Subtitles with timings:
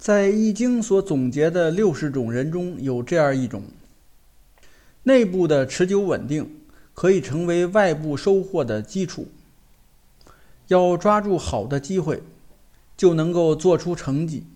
[0.00, 3.64] 在《易经》所总结的六十种人中有这样一种：
[5.02, 6.56] 内部的持久稳定
[6.94, 9.28] 可以成为外部收获的基础。
[10.68, 12.22] 要抓住好的机会，
[12.96, 14.46] 就能够做出成绩。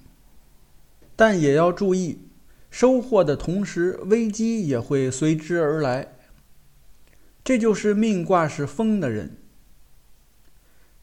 [1.14, 2.20] 但也要注意，
[2.70, 6.14] 收获的同时，危机也会随之而来。
[7.44, 9.36] 这就是命卦是风的人。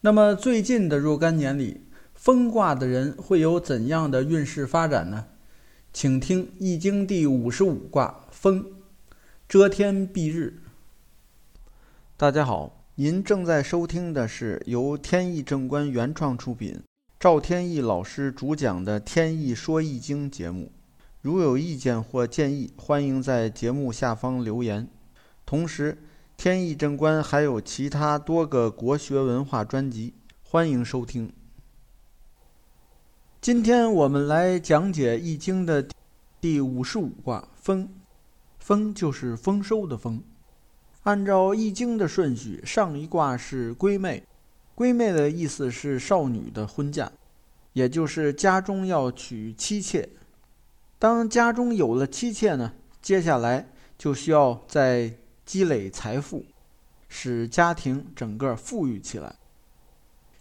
[0.00, 1.82] 那么最近的若干年里，
[2.22, 5.26] 风卦的人会有怎样的运势发展呢？
[5.92, 8.64] 请听《易经》第五十五卦风，
[9.48, 10.62] 遮天蔽日。
[12.16, 16.80] 大家好，您正在收听的是由天意正观原创出品，
[17.18, 20.70] 赵天意老师主讲的《天意说易经》节目。
[21.22, 24.86] 如有意见或建议，欢迎在节目下方留言。
[25.44, 25.98] 同时，
[26.36, 31.32] 天意正观还有其他多个国学文化专辑，欢迎收听。
[33.42, 35.84] 今天我们来讲解《易经》的
[36.40, 37.88] 第五十五卦丰，
[38.60, 40.22] 丰就是丰收的丰。
[41.02, 44.22] 按照《易经》的顺序，上一卦是闺妹，
[44.76, 47.10] 闺妹的意思是少女的婚嫁，
[47.72, 50.08] 也就是家中要娶妻妾。
[51.00, 53.68] 当家中有了妻妾呢，接下来
[53.98, 55.12] 就需要在
[55.44, 56.44] 积累财富，
[57.08, 59.34] 使家庭整个富裕起来，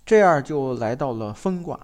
[0.05, 1.80] 这样就来到了丰卦。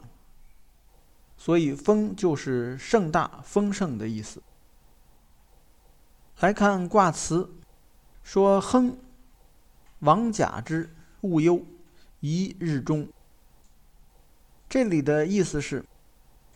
[1.38, 4.42] 所以“丰”就是盛大、丰盛的意思。
[6.40, 7.50] 来看卦辞，
[8.24, 8.98] 说：“亨，
[10.00, 10.90] 王甲之，
[11.22, 11.64] 勿忧，
[12.20, 13.08] 宜日中。”
[14.68, 15.86] 这里的意思是，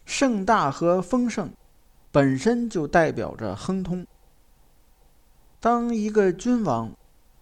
[0.06, 1.54] 盛大和丰盛
[2.12, 4.06] 本身就代表着亨通。
[5.60, 6.92] 当一个君王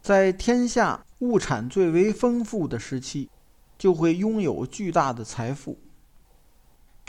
[0.02, 3.30] 在天下物产最为丰富的时期，
[3.78, 5.78] 就会拥有巨大的财富。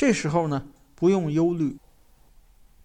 [0.00, 1.76] 这时候呢，不用忧虑，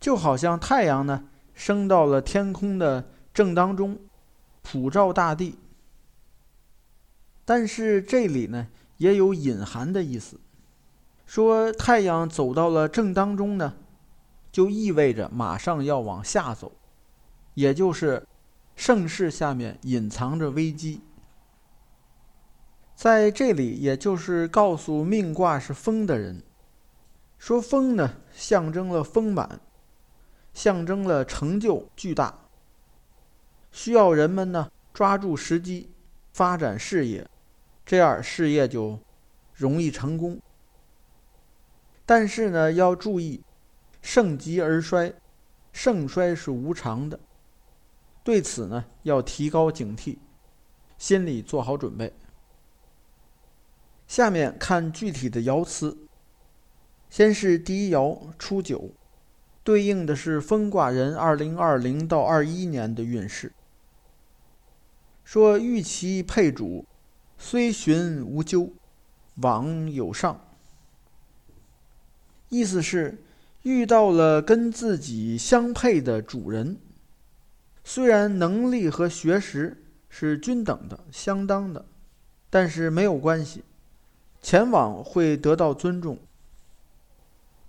[0.01, 3.97] 就好像太阳呢升到了天空的正当中，
[4.61, 5.57] 普照大地。
[7.45, 8.67] 但是这里呢
[8.97, 10.41] 也有隐含的意思，
[11.25, 13.75] 说太阳走到了正当中呢，
[14.51, 16.73] 就意味着马上要往下走。
[17.53, 18.27] 也就是
[18.75, 20.99] 盛世下面隐藏着危机，
[22.93, 26.43] 在这里，也就是告诉命卦是风的人，
[27.37, 29.59] 说风呢象征了丰满，
[30.53, 32.47] 象征了成就巨大，
[33.71, 35.89] 需要人们呢抓住时机
[36.33, 37.27] 发展事业，
[37.85, 38.99] 这样事业就
[39.53, 40.39] 容易成功。
[42.05, 43.43] 但是呢要注意，
[44.01, 45.13] 盛极而衰，
[45.71, 47.19] 盛衰是无常的。
[48.23, 50.17] 对此呢，要提高警惕，
[50.97, 52.11] 心里做好准备。
[54.07, 55.95] 下面看具体的爻辞。
[57.15, 58.89] 先是第一爻初九，
[59.63, 63.53] 对应的是风卦人二零二零到二一年的运势。
[65.23, 66.85] 说遇其配主，
[67.37, 68.73] 虽寻无咎，
[69.35, 70.41] 往有上。
[72.49, 73.17] 意思是
[73.61, 76.75] 遇到了跟自己相配的主人。
[77.85, 81.85] 虽然能力和学识是均等的、相当的，
[82.49, 83.63] 但是没有关系，
[84.41, 86.19] 前往会得到尊重。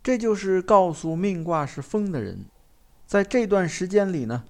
[0.07, 2.45] 这就是告诉命卦是风的人，
[3.09, 4.45] 在这段时间里呢，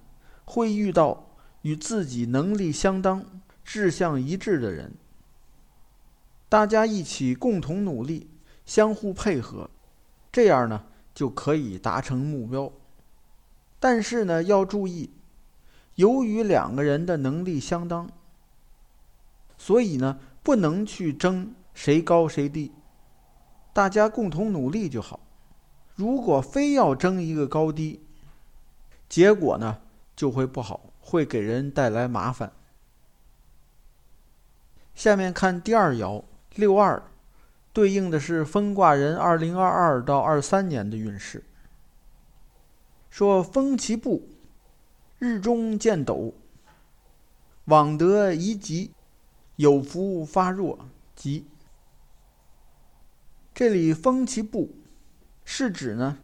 [0.45, 1.31] 会遇到
[1.63, 3.25] 与自己能力相当、
[3.65, 4.93] 志向一致的人，
[6.51, 8.29] 大家一起共同努力，
[8.67, 9.71] 相互配合，
[10.31, 10.85] 这样呢
[11.15, 12.71] 就可以达成目标。
[13.81, 15.09] 但是呢，要注意。
[15.95, 18.11] 由于两个人的能力相当，
[19.57, 22.73] 所以呢，不能去争谁高谁低，
[23.73, 25.21] 大家共同努力就好。
[25.97, 28.01] 如果非要争一个高低，
[29.09, 29.81] 结果呢
[30.15, 32.53] 就会不好，会给人带来麻烦。
[34.95, 36.23] 下面看第二爻
[36.55, 37.03] 六二，
[37.73, 41.45] 对应的是风卦人二零二二到二三年的运势。
[43.11, 44.29] 说风其步。
[45.19, 46.35] 日中见斗，
[47.65, 48.93] 往得宜吉，
[49.57, 50.79] 有福发弱
[51.15, 51.47] 吉。
[53.55, 54.77] 这里风其布，
[55.47, 56.19] 是指呢，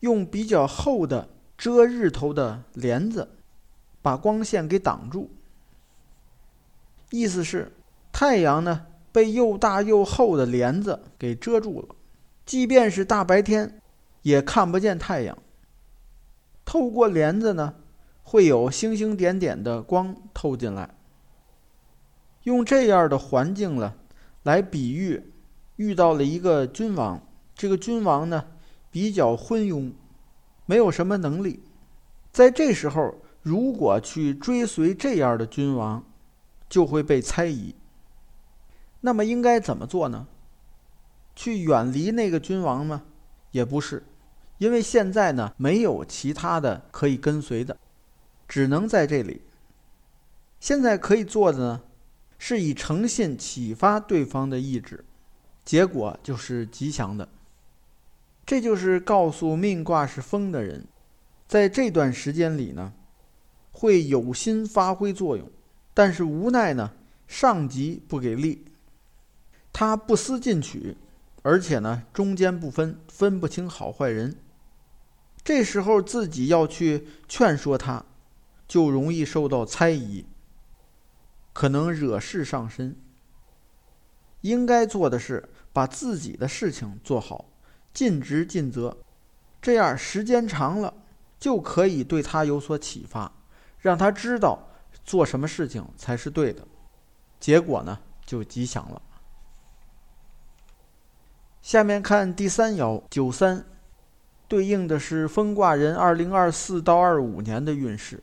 [0.00, 1.28] 用比较厚的
[1.58, 3.28] 遮日头的帘子，
[4.00, 5.30] 把光线给挡住。
[7.10, 7.70] 意思是，
[8.10, 11.94] 太阳呢被又大又厚的帘子给遮住了，
[12.46, 13.82] 即便是大白天，
[14.22, 15.36] 也看不见太阳。
[16.64, 17.74] 透过帘子呢。
[18.30, 20.94] 会有星星点点的光透进来，
[22.42, 23.96] 用这样的环境了，
[24.42, 25.32] 来比喻
[25.76, 27.26] 遇到了一个君王。
[27.54, 28.44] 这个君王呢，
[28.90, 29.92] 比较昏庸，
[30.66, 31.62] 没有什么能力。
[32.32, 36.04] 在这时候，如果去追随这样的君王，
[36.68, 37.74] 就会被猜疑。
[39.00, 40.26] 那么应该怎么做呢？
[41.34, 43.04] 去远离那个君王吗？
[43.52, 44.04] 也不是，
[44.58, 47.76] 因为现在呢没有其他的可以跟随的，
[48.46, 49.42] 只能在这里。
[50.60, 51.80] 现在可以做的呢，
[52.38, 55.04] 是以诚信启发对方的意志，
[55.64, 57.28] 结果就是吉祥的。
[58.48, 60.86] 这就是告诉命卦是风的人，
[61.46, 62.94] 在这段时间里呢，
[63.72, 65.50] 会有心发挥作用，
[65.92, 66.92] 但是无奈呢，
[67.26, 68.64] 上级不给力，
[69.70, 70.96] 他不思进取，
[71.42, 74.34] 而且呢，中间不分，分不清好坏人。
[75.44, 78.02] 这时候自己要去劝说他，
[78.66, 80.24] 就容易受到猜疑，
[81.52, 82.96] 可能惹事上身。
[84.40, 87.44] 应该做的是把自己的事情做好。
[87.92, 88.96] 尽职尽责，
[89.60, 90.94] 这样时间长了，
[91.38, 93.32] 就可以对他有所启发，
[93.80, 94.68] 让他知道
[95.04, 96.66] 做什么事情才是对的，
[97.40, 99.02] 结果呢就吉祥了。
[101.60, 103.64] 下面看第三爻九三，
[104.46, 108.22] 对应的是风卦人二零二四到二五年的运势。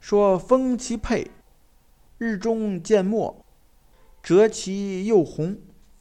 [0.00, 1.30] 说风其配，
[2.18, 3.44] 日中见末，
[4.20, 5.58] 折其又红，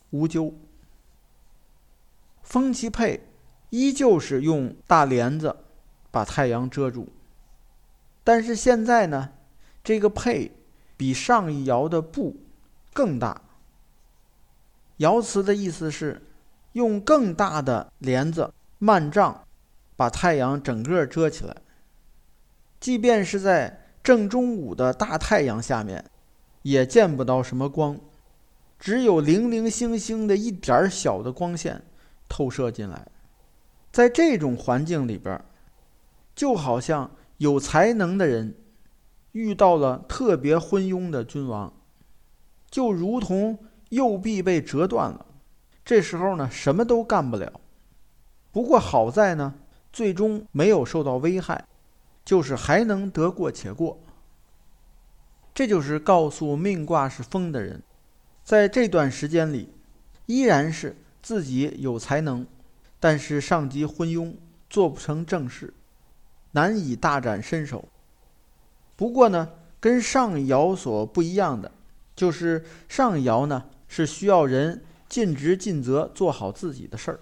[0.09, 0.56] 无咎。
[2.51, 3.21] 风其配，
[3.69, 5.56] 依旧是用大帘子
[6.12, 7.07] 把太阳遮住。
[8.25, 9.30] 但是现在呢，
[9.81, 10.51] 这个配
[10.98, 12.36] 比上一爻的布
[12.92, 13.42] 更大。
[14.98, 16.21] 爻辞的意思是，
[16.74, 19.45] 用更大的帘子幔帐
[19.95, 21.56] 把太阳整个遮起来。
[22.81, 26.03] 即便是在正中午的大太阳下面，
[26.63, 27.98] 也见不到什么光，
[28.77, 31.81] 只有零零星星的一点儿小的光线。
[32.31, 33.05] 透射进来，
[33.91, 35.43] 在这种环境里边，
[36.33, 38.55] 就好像有才能的人
[39.33, 41.73] 遇到了特别昏庸的君王，
[42.69, 45.25] 就如同右臂被折断了，
[45.83, 47.51] 这时候呢什么都干不了。
[48.53, 49.53] 不过好在呢，
[49.91, 51.65] 最终没有受到危害，
[52.23, 53.99] 就是还能得过且过。
[55.53, 57.83] 这就是告诉命卦是风的人，
[58.41, 59.73] 在这段时间里，
[60.27, 60.95] 依然是。
[61.21, 62.45] 自己有才能，
[63.00, 64.33] 但是上级昏庸，
[64.69, 65.73] 做不成正事，
[66.51, 67.88] 难以大展身手。
[68.95, 71.71] 不过呢，跟上爻所不一样的，
[72.15, 77.19] 就是上爻呢是需要人尽职尽责做好自己的事儿，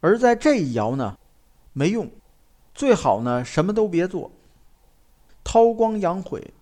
[0.00, 1.16] 而在这一爻呢，
[1.72, 2.10] 没用，
[2.74, 4.30] 最好呢什么都别做，
[5.42, 6.52] 韬光养晦，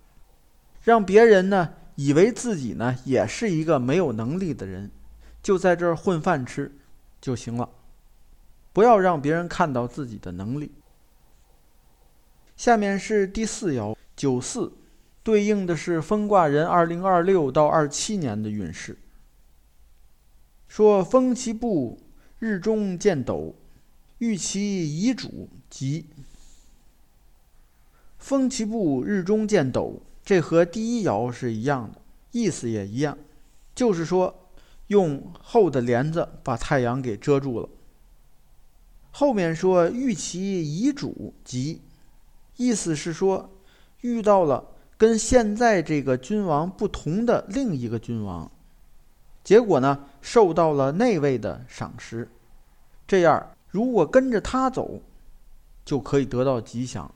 [0.82, 4.90] 让别人呢以为自己呢也是一个没有能力的人。
[5.42, 6.70] 就在这儿混饭吃
[7.18, 7.68] 就行了，
[8.74, 10.70] 不要让别人看到自己的能力。
[12.56, 14.70] 下面是第四爻九四，
[15.22, 18.98] 对应的是风卦人二零二六到二七年的运势。
[20.68, 21.98] 说风其布，
[22.38, 23.54] 日中见斗，
[24.18, 26.06] 遇其遗主吉。
[28.18, 31.98] 风其布，日中见斗，这和第一爻是一样的，
[32.32, 33.16] 意思也一样，
[33.74, 34.36] 就是说。
[34.90, 37.68] 用厚的帘子把太阳给遮住了。
[39.12, 41.80] 后面说遇其遗主吉，
[42.56, 43.50] 意思是说
[44.00, 44.64] 遇到了
[44.98, 48.50] 跟现在这个君王不同的另一个君王，
[49.44, 52.28] 结果呢受到了那位的赏识，
[53.06, 55.00] 这样如果跟着他走，
[55.84, 57.08] 就可以得到吉祥。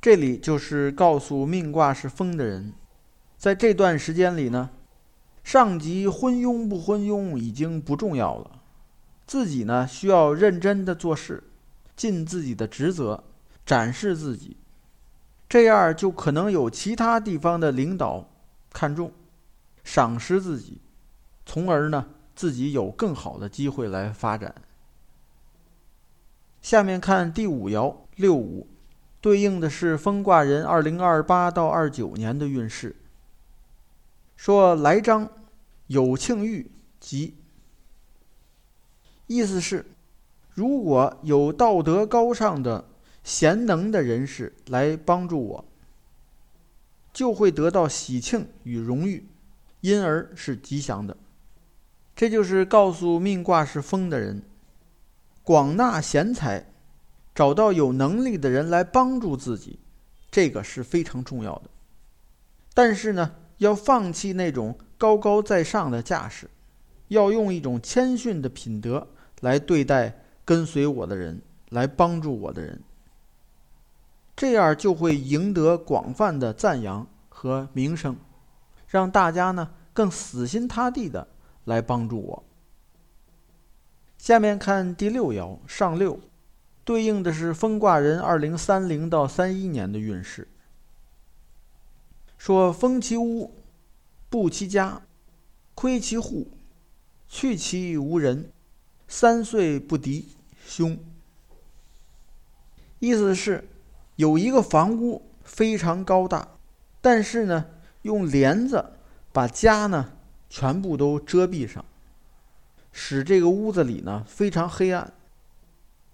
[0.00, 2.72] 这里就是告诉命卦是风的人，
[3.36, 4.70] 在这段时间里呢。
[5.44, 8.62] 上级昏庸不昏庸已经不重要了，
[9.26, 11.44] 自己呢需要认真的做事，
[11.94, 13.22] 尽自己的职责，
[13.66, 14.56] 展示自己，
[15.46, 18.26] 这样就可能有其他地方的领导
[18.72, 19.12] 看重，
[19.84, 20.78] 赏识自己，
[21.44, 24.52] 从而呢自己有更好的机会来发展。
[26.62, 28.66] 下面看第五爻六五，
[29.20, 32.96] 对应的是风卦人二零二八到二九年的运势。
[34.36, 35.30] 说来章
[35.86, 37.34] 有庆玉吉，
[39.26, 39.86] 意思是，
[40.52, 42.84] 如果有道德高尚的
[43.22, 45.64] 贤能的人士来帮助我，
[47.12, 49.26] 就会得到喜庆与荣誉，
[49.80, 51.16] 因而是吉祥的。
[52.14, 54.42] 这就是告诉命卦是风的人，
[55.42, 56.66] 广纳贤才，
[57.34, 59.78] 找到有能力的人来帮助自己，
[60.30, 61.70] 这个是非常重要的。
[62.74, 63.36] 但是呢？
[63.58, 66.48] 要放弃那种高高在上的架势，
[67.08, 69.06] 要用一种谦逊的品德
[69.40, 72.80] 来对待跟随我的人，来帮助我的人。
[74.36, 78.16] 这样就会赢得广泛的赞扬和名声，
[78.88, 81.28] 让大家呢更死心塌地的
[81.64, 82.44] 来帮助我。
[84.18, 86.18] 下面看第六爻上六，
[86.84, 90.48] 对应的是风卦人二零三零到三一年的运势。
[92.44, 93.54] 说封其屋，
[94.28, 95.00] 布其家，
[95.74, 96.46] 窥其户，
[97.26, 98.52] 去其无人，
[99.08, 100.28] 三岁不敌
[100.66, 100.98] 凶。
[102.98, 103.66] 意思是，
[104.16, 106.46] 有一个房屋非常高大，
[107.00, 107.64] 但是呢，
[108.02, 108.92] 用帘子
[109.32, 110.12] 把家呢
[110.50, 111.82] 全部都遮蔽上，
[112.92, 115.10] 使这个屋子里呢非常黑暗。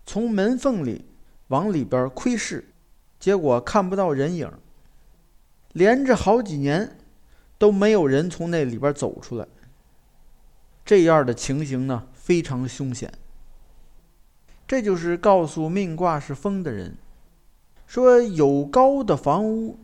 [0.06, 1.04] 从门缝里
[1.48, 2.72] 往里边窥视，
[3.18, 4.48] 结果看不到人影。
[5.72, 6.98] 连着好几年，
[7.58, 9.46] 都没有人从那里边走出来。
[10.84, 13.12] 这样的情形呢，非常凶险。
[14.66, 16.96] 这就是告诉命卦是风的人，
[17.86, 19.78] 说有高的房屋，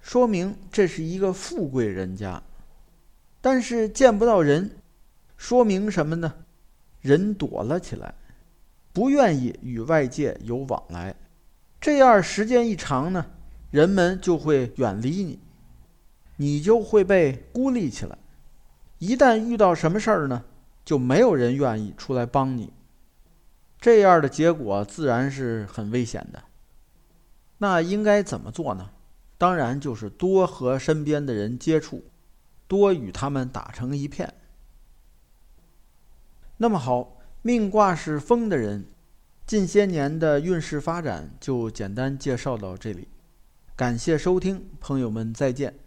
[0.00, 2.42] 说明这是一个富贵人家。
[3.40, 4.70] 但是见不到人，
[5.36, 6.32] 说明什么呢？
[7.00, 8.14] 人躲了起来，
[8.92, 11.14] 不愿意与外界有往来。
[11.80, 13.26] 这样时间一长呢？
[13.72, 15.40] 人们就会远离你，
[16.36, 18.16] 你就会被孤立起来。
[18.98, 20.44] 一旦遇到什么事儿呢，
[20.84, 22.70] 就没有人愿意出来帮你。
[23.80, 26.44] 这样的结果自然是很危险的。
[27.58, 28.90] 那应该怎么做呢？
[29.38, 32.04] 当然就是多和身边的人接触，
[32.68, 34.34] 多与他们打成一片。
[36.58, 38.84] 那么好，命卦是风的人，
[39.46, 43.08] 近些年的运势发展就简单介绍到这里。
[43.74, 45.81] 感谢收听，朋友们再见。